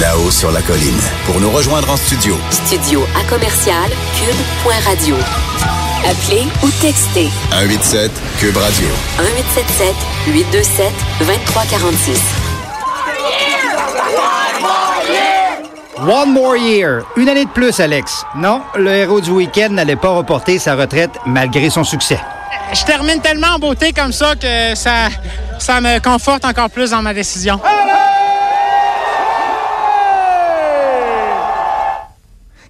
[0.00, 1.00] là-haut sur la colline.
[1.26, 2.36] Pour nous rejoindre en studio.
[2.50, 5.16] Studio à commercial cube.radio.
[6.04, 8.88] Appelez ou textez 187 Cube Radio.
[9.18, 9.94] 1877
[10.28, 12.20] 827 2346.
[15.98, 17.02] One more year.
[17.16, 18.24] Une année de plus, Alex.
[18.34, 22.18] Non, le héros du week-end n'allait pas reporter sa retraite malgré son succès.
[22.72, 25.08] Je termine tellement en beauté comme ça que ça,
[25.60, 27.60] ça me conforte encore plus dans ma décision.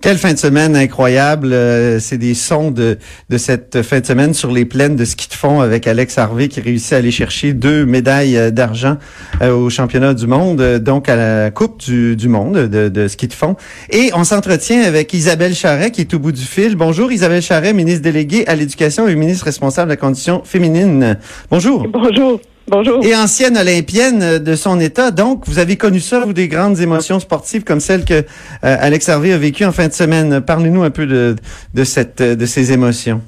[0.00, 1.52] Quelle fin de semaine incroyable.
[1.52, 2.96] Euh, c'est des sons de,
[3.28, 6.48] de cette fin de semaine sur les plaines de ski de fond avec Alex Harvey
[6.48, 8.96] qui réussit à aller chercher deux médailles euh, d'argent
[9.42, 13.28] euh, au championnat du monde, donc à la Coupe du, du monde de, de ski
[13.28, 13.56] de fond.
[13.90, 16.76] Et on s'entretient avec Isabelle Charret qui est au bout du fil.
[16.76, 21.18] Bonjour Isabelle Charret, ministre déléguée à l'éducation et ministre responsable de la condition féminine.
[21.50, 21.86] Bonjour.
[21.92, 22.40] Bonjour.
[22.70, 23.04] Bonjour.
[23.04, 27.18] Et ancienne olympienne de son état, donc vous avez connu ça, vous, des grandes émotions
[27.18, 28.22] sportives comme celle que euh,
[28.62, 30.40] Alex Harvey a vécue en fin de semaine.
[30.40, 31.34] Parlez-nous un peu de,
[31.74, 33.22] de, cette, de ces émotions.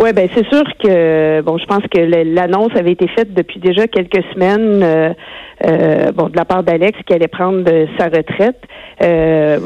[0.00, 3.86] Oui, ben c'est sûr que bon, je pense que l'annonce avait été faite depuis déjà
[3.86, 4.82] quelques semaines.
[4.82, 5.12] Euh,
[5.66, 7.64] euh, bon, de la part d'Alex qui allait prendre
[7.98, 8.56] sa retraite.
[9.02, 9.58] Euh,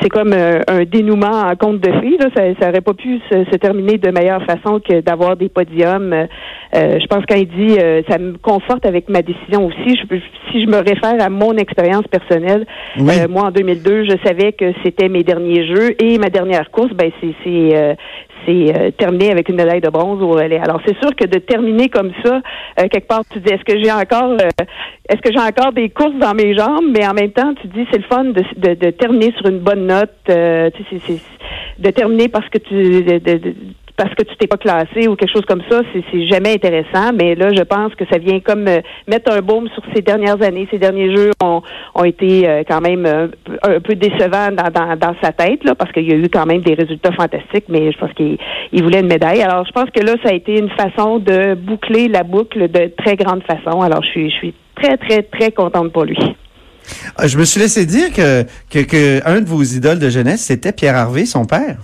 [0.00, 2.16] c'est comme un, dénouement en compte de fées.
[2.18, 2.28] Là.
[2.36, 6.12] Ça, ça aurait pas pu se, terminer de meilleure façon que d'avoir des podiums.
[6.12, 6.26] Euh,
[6.72, 7.76] je pense quand il dit
[8.08, 9.96] ça me conforte avec ma décision aussi.
[9.96, 10.16] Je,
[10.50, 12.66] si je me réfère à mon expérience personnelle,
[13.28, 16.92] moi en 2002, je savais que c'était mes derniers jeux et ma dernière course.
[16.92, 17.96] Ben c'est
[18.46, 20.58] c'est euh, terminé avec une médaille de bronze au relais.
[20.58, 22.40] Alors c'est sûr que de terminer comme ça,
[22.78, 24.64] euh, quelque part, tu dis est-ce que j'ai encore euh,
[25.08, 27.86] est-ce que j'ai encore des courses dans mes jambes, mais en même temps, tu dis
[27.90, 31.20] c'est le fun de, de, de, terminer sur une bonne note, tu sais, c'est,
[31.78, 33.54] de terminer parce que tu de,
[34.00, 37.12] parce que tu t'es pas classé ou quelque chose comme ça, c'est jamais intéressant.
[37.12, 40.40] Mais là, je pense que ça vient comme euh, mettre un baume sur ces dernières
[40.40, 40.66] années.
[40.70, 41.60] Ces derniers jeux ont,
[41.94, 43.28] ont été euh, quand même euh,
[43.62, 46.72] un peu décevants dans, sa tête, là, parce qu'il y a eu quand même des
[46.72, 48.38] résultats fantastiques, mais je pense qu'il
[48.82, 49.42] voulait une médaille.
[49.42, 52.90] Alors, je pense que là, ça a été une façon de boucler la boucle de
[52.96, 53.82] très grande façon.
[53.82, 56.16] Alors, je suis, je suis très, très, très contente pour lui.
[57.16, 60.40] Ah, je me suis laissé dire que, que, que un de vos idoles de jeunesse,
[60.40, 61.76] c'était Pierre Harvey, son père.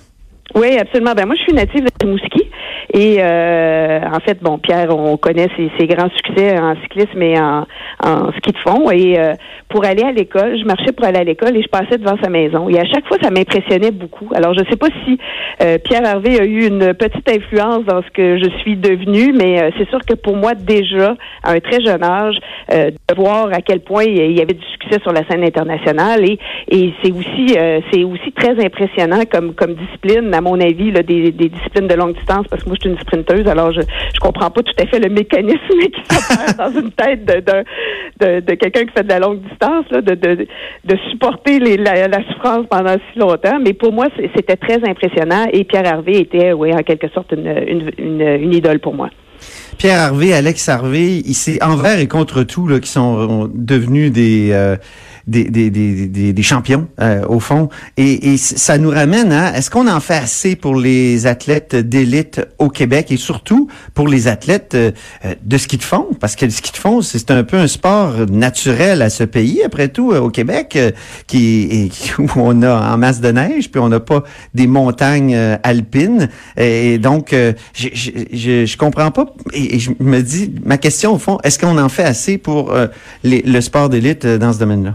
[0.57, 1.13] Oui, absolument.
[1.15, 2.51] Ben moi, je suis native de Rimouski.
[2.97, 7.67] Et euh, en fait, bon, Pierre, on connaît ses, grands succès en cyclisme et en,
[8.03, 8.91] en ski de fond.
[8.91, 9.35] Et euh,
[9.69, 12.31] pour aller à l'école, je marchais pour aller à l'école et je passais devant sa
[12.31, 12.71] maison.
[12.71, 14.31] Et à chaque fois, ça m'impressionnait beaucoup.
[14.35, 15.19] Alors, je ne sais pas si
[15.63, 19.71] euh, Pierre Hervé a eu une petite influence dans ce que je suis devenue, mais
[19.77, 22.37] c'est sûr que pour moi, déjà, à un très jeune âge,
[22.71, 26.39] de voir à quel point il y avait du succès sur la scène internationale et,
[26.69, 27.57] et c'est aussi
[27.93, 31.95] c'est aussi très impressionnant comme comme discipline, à mon avis, là, des, des disciplines de
[31.95, 33.81] longue distance, parce que une sprinteuse, alors je
[34.15, 37.41] je comprends pas tout à fait le mécanisme qui s'opère dans une tête de,
[38.21, 40.47] de, de, quelqu'un qui fait de la longue distance, là, de, de,
[40.85, 43.59] de supporter la, souffrance pendant si longtemps.
[43.63, 47.47] Mais pour moi, c'était très impressionnant et Pierre Harvey était, oui, en quelque sorte, une,
[47.47, 49.11] une, une, une idole pour moi.
[49.79, 54.77] Pierre Harvey, Alex Harvey, c'est envers et contre tout là, qui sont devenus des, euh,
[55.27, 57.69] des, des, des, des, champions euh, au fond.
[57.97, 62.41] Et, et, ça nous ramène à est-ce qu'on en fait assez pour les athlètes d'élite
[62.59, 64.93] au Québec et surtout pour les athlètes euh,
[65.43, 66.07] de ski de fond?
[66.21, 69.63] Parce que le ski de fond c'est un peu un sport naturel à ce pays
[69.65, 70.79] après tout au Québec
[71.27, 74.23] qui, où on a en masse de neige puis on n'a pas
[74.55, 76.29] des montagnes alpines.
[76.57, 77.35] Et donc
[77.75, 81.79] je, je, je, comprends pas et, je me dis ma question au fond est-ce qu'on
[81.79, 82.73] en fait assez pour
[83.25, 84.95] les, le sport d'élite dans ce domaine-là?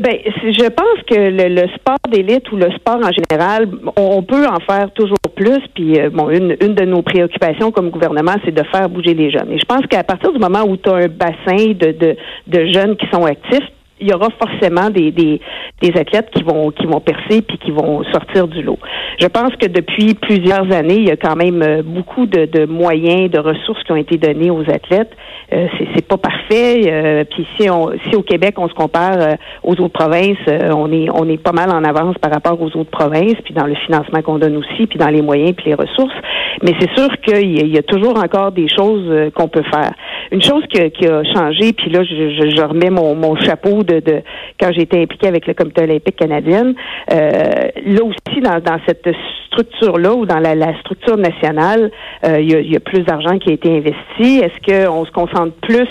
[0.00, 4.58] Ben, je pense que le, sport d'élite ou le sport en général, on peut en
[4.60, 5.60] faire toujours plus.
[5.74, 9.30] Puis, euh, bon, une, une de nos préoccupations comme gouvernement, c'est de faire bouger les
[9.30, 9.52] jeunes.
[9.52, 12.16] Et je pense qu'à partir du moment où tu as un bassin de, de,
[12.46, 13.68] de jeunes qui sont actifs,
[14.02, 15.40] il y aura forcément des, des,
[15.80, 18.78] des, athlètes qui vont qui vont percer puis qui vont sortir du lot.
[19.20, 22.66] Je pense que depuis plusieurs années, il y a quand même euh, beaucoup de, de
[22.66, 25.12] moyens, de ressources qui ont été donnés aux athlètes.
[25.52, 26.82] Euh, c'est pas parfait.
[26.86, 30.90] Euh, puis si on si au Québec on se compare euh, aux autres provinces, on
[30.92, 33.74] est on est pas mal en avance par rapport aux autres provinces, puis dans le
[33.74, 36.14] financement qu'on donne aussi, puis dans les moyens puis les ressources.
[36.62, 39.92] Mais c'est sûr qu'il y, a toujours encore des choses qu'on peut faire.
[40.32, 43.82] Une chose qui, qui a changé, puis là je, je, je remets mon, mon chapeau
[43.82, 44.22] de de,
[44.58, 46.74] quand été impliquée avec le Comité olympique canadien.
[47.12, 49.08] Euh, là aussi, dans, dans cette
[49.46, 51.90] structure-là ou dans la, la structure nationale,
[52.24, 54.42] euh, il, y a, y, a, plus d'argent qui a été investi.
[54.42, 55.88] Est-ce qu'on se concentre plus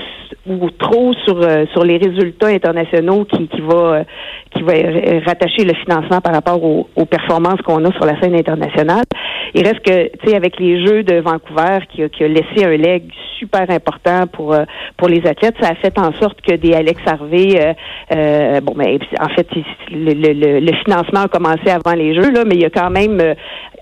[0.47, 4.03] ou trop sur euh, sur les résultats internationaux qui qui va
[4.51, 4.73] qui va
[5.25, 9.03] rattacher le financement par rapport aux, performances qu'on a sur la scène internationale.
[9.53, 12.77] Il reste que, tu sais, avec les Jeux de Vancouver, qui qui a laissé un
[12.77, 13.03] leg
[13.37, 14.63] super important pour euh,
[14.97, 17.73] pour les athlètes, ça a fait en sorte que des Alex Harvey, euh,
[18.15, 19.47] euh bon, mais en fait,
[19.91, 22.89] le, le, le, financement a commencé avant les Jeux, là, mais il y a quand
[22.89, 23.35] même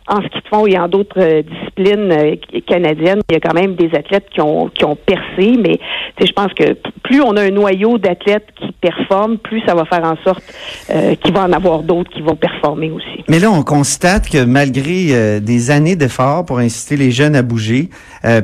[0.10, 2.36] en ski de fond et en d'autres euh, disciplines euh,
[2.68, 5.80] canadiennes, il y a quand même des athlètes qui ont qui ont percé, mais
[6.20, 6.74] je pense que
[7.04, 10.44] plus on a un noyau d'athlètes qui performent, plus ça va faire en sorte
[10.90, 13.24] euh, qu'il va en avoir d'autres qui vont performer aussi.
[13.28, 17.90] Mais là, on constate que malgré des années d'efforts pour inciter les jeunes à bouger,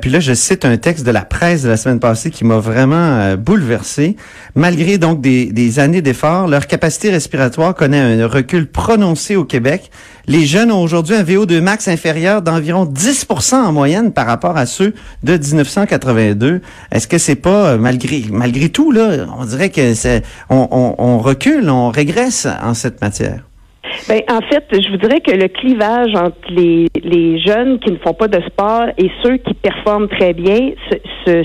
[0.02, 2.58] puis là, je cite un texte de la presse de la semaine passée qui m'a
[2.58, 4.16] vraiment bouleversé.
[4.56, 9.92] Malgré donc des, années d'efforts, leur capacité respiratoire connaît un recul prononcé au Québec.
[10.28, 14.66] Les jeunes ont aujourd'hui un VO2 max inférieur d'environ 10% en moyenne par rapport à
[14.66, 16.62] ceux de 1982.
[16.92, 21.20] Est-ce que c'est pas euh, malgré malgré tout là, on dirait que c'est on, on,
[21.20, 23.42] recule, on régresse en cette matière?
[24.08, 27.98] Ben, en fait, je vous dirais que le clivage entre les, les jeunes qui ne
[27.98, 30.72] font pas de sport et ceux qui performent très bien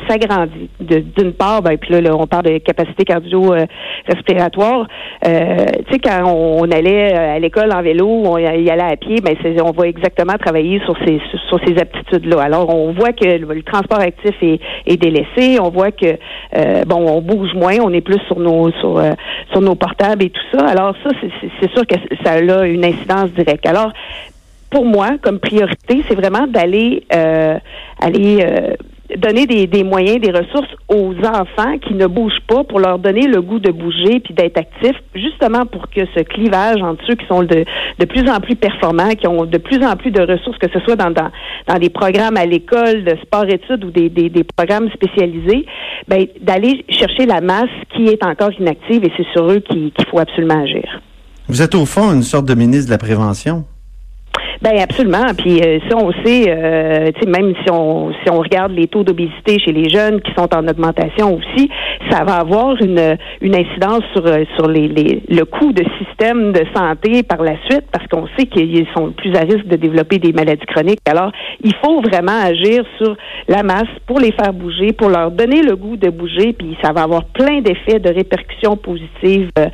[0.08, 0.68] s'agrandit.
[0.80, 4.86] D'une part, ben, puis là, on parle de capacité cardio-respiratoire.
[5.26, 8.96] Euh, tu sais, quand on, allait euh, à l'école en vélo, on y allait à
[8.96, 12.42] pied, ben, on va exactement travailler sur ces, sur ces aptitudes-là.
[12.42, 15.58] Alors, on voit que le, transport actif est, est, délaissé.
[15.60, 16.16] On voit que,
[16.56, 19.00] euh, bon, on bouge moins, on est plus sur nos, sur,
[19.50, 20.66] sur nos portables et tout ça.
[20.66, 21.10] Alors, ça,
[21.60, 23.66] c'est sûr que ça a une incidence directe.
[23.66, 23.92] Alors,
[24.70, 27.58] pour moi, comme priorité, c'est vraiment d'aller euh,
[28.00, 28.74] aller euh,
[29.16, 33.40] donner des, moyens, des ressources aux enfants qui ne bougent pas pour leur donner le
[33.40, 37.42] goût de bouger puis d'être actifs, justement pour que ce clivage entre ceux qui sont
[37.42, 37.64] de,
[37.98, 40.80] de plus en plus performants, qui ont de plus en plus de ressources, que ce
[40.80, 41.30] soit dans, dans,
[41.66, 45.66] dans des programmes à l'école de sport-études ou des, des, des, programmes spécialisés,
[46.08, 50.18] ben, d'aller chercher la masse qui est encore inactive et c'est sur eux qu'il faut
[50.18, 51.00] absolument agir.
[51.48, 53.64] Vous êtes au fond une sorte de ministre de la prévention.
[54.62, 55.32] Ben absolument.
[55.38, 59.58] Puis euh, si on sait, euh, même si on si on regarde les taux d'obésité
[59.58, 61.70] chez les jeunes qui sont en augmentation aussi,
[62.10, 66.52] ça va avoir une une incidence sur euh, sur les, les le coût de système
[66.52, 70.18] de santé par la suite parce qu'on sait qu'ils sont plus à risque de développer
[70.18, 71.00] des maladies chroniques.
[71.08, 71.32] Alors
[71.64, 73.16] il faut vraiment agir sur
[73.48, 76.52] la masse pour les faire bouger, pour leur donner le goût de bouger.
[76.52, 79.48] Puis ça va avoir plein d'effets de répercussions positives.
[79.58, 79.68] Euh,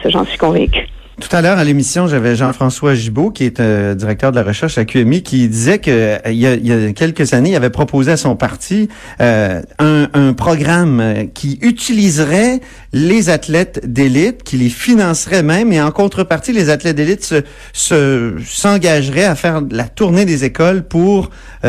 [0.00, 0.86] ça j'en suis convaincue.
[1.20, 4.78] Tout à l'heure à l'émission, j'avais Jean-François Gibault, qui est euh, directeur de la recherche
[4.78, 8.16] à QMI, qui disait que euh, il, y a, quelques années, il avait proposé à
[8.16, 8.88] son parti
[9.20, 12.60] euh, un, un, programme qui utiliserait
[12.94, 17.34] les athlètes d'élite, qui les financerait même, et en contrepartie, les athlètes d'élite
[17.74, 21.28] se, s'engageraient à faire la tournée des écoles pour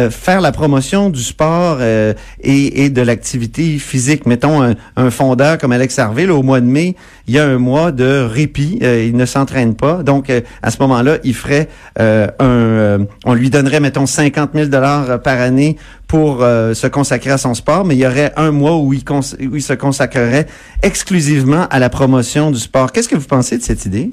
[0.10, 4.26] faire la promotion du sport et, et, de l'activité physique.
[4.26, 6.96] Mettons un, un fondeur comme Alex Harvey, au mois de mai,
[7.28, 8.80] il y a un mois de répit.
[8.82, 10.04] il s'entraîne pas.
[10.04, 11.68] Donc, euh, à ce moment-là, il ferait
[12.00, 12.46] euh, un...
[12.46, 15.78] Euh, on lui donnerait, mettons, 50 000 dollars par année
[16.08, 19.74] pour se consacrer à son sport, mais il y aurait un mois où il, se
[19.74, 20.46] consacrerait
[20.84, 22.92] exclusivement à la promotion du sport.
[22.92, 24.12] Qu'est-ce que vous pensez de cette idée?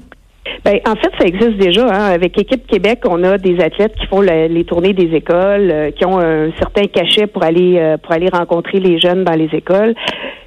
[0.65, 1.85] Ben, en fait, ça existe déjà.
[1.85, 2.11] Hein.
[2.11, 6.19] Avec Équipe Québec, on a des athlètes qui font les tournées des écoles, qui ont
[6.19, 9.93] un certain cachet pour aller pour aller rencontrer les jeunes dans les écoles.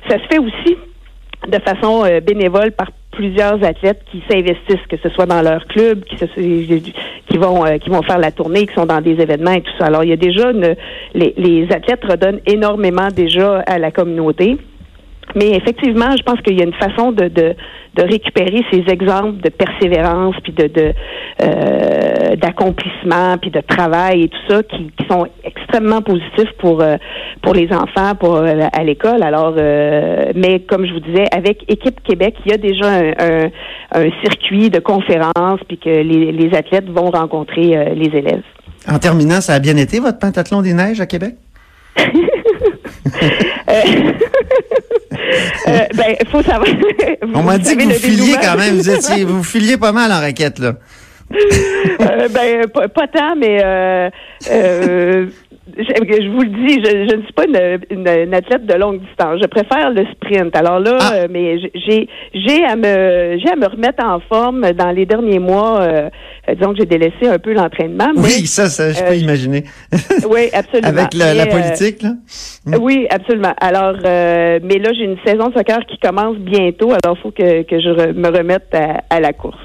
[0.08, 0.76] Ça se fait aussi
[1.46, 7.38] de façon bénévole par plusieurs athlètes qui s'investissent, que ce soit dans leur club, qui,
[7.38, 9.86] vont euh, qui vont faire la tournée, qui sont dans des événements et tout ça.
[9.86, 10.52] Alors il y a déjà
[11.14, 14.58] les, les athlètes redonnent énormément déjà à la communauté.
[15.34, 17.54] Mais effectivement, je pense qu'il y a une façon de, de,
[17.96, 20.92] de, récupérer ces exemples de persévérance, puis de, de
[21.42, 26.96] euh, d'accomplissement, puis de travail et tout ça, qui, qui sont extrêmement positifs pour euh,
[27.42, 29.22] pour les enfants, pour euh, à l'école.
[29.22, 33.50] Alors, euh, mais comme je vous disais, avec Équipe Québec, il y a déjà un,
[33.92, 38.42] un, circuit de conférences, puis que les, les athlètes vont rencontrer les élèves.
[38.88, 41.34] En terminant, ça a bien été votre pentathlon des neiges à Québec?
[43.66, 43.80] Euh,
[45.66, 46.68] ben, faut savoir.
[47.34, 48.76] On m'a dit que vous filiez quand même.
[48.76, 50.74] Vous, étiez, vous filiez pas mal en raquette, là.
[51.32, 54.10] euh, ben, pas, pas, tant, mais euh,
[54.50, 55.26] euh,
[55.66, 59.40] je, vous le dis, je, ne suis pas une, athlète de longue distance.
[59.42, 60.54] Je préfère le sprint.
[60.54, 61.12] Alors là, ah.
[61.14, 65.38] euh, mais j'ai j'ai à me j'ai à me remettre en forme dans les derniers
[65.38, 65.80] mois.
[65.80, 66.10] Euh,
[66.54, 68.10] disons que j'ai délaissé un peu l'entraînement.
[68.16, 69.64] Oui, ça, ça, je peux euh, imaginer.
[70.28, 70.88] oui, absolument.
[70.88, 72.10] Avec la, politique, là.
[72.66, 72.74] Hmm.
[72.80, 73.54] Oui, absolument.
[73.58, 76.90] Alors, mais là, j'ai une saison de soccer qui commence bientôt.
[76.90, 78.74] Alors, il faut que, que je me remette
[79.08, 79.56] à la course.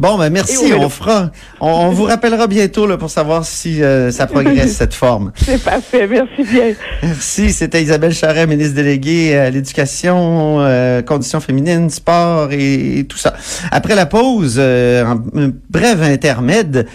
[0.00, 1.30] Bon, ben merci, on fera.
[1.60, 5.30] On, on vous rappellera bientôt là, pour savoir si euh, ça progresse, cette forme.
[5.36, 6.06] C'est parfait.
[6.08, 6.72] Merci bien.
[7.02, 13.34] Merci, c'était Isabelle Charret, ministre déléguée à l'éducation, euh, conditions féminines, sport et, tout ça.
[13.70, 16.86] Après la pause, euh, un, un bref intermède,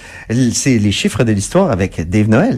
[0.53, 2.53] c'est les chiffres de l'histoire avec Dave Noël.